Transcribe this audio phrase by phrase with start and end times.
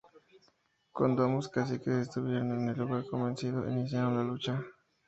[0.91, 4.59] Cuando ambos Caciques estuvieron en el lugar convenido, iniciaron la lucha.